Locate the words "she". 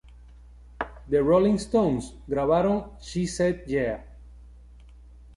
2.99-3.27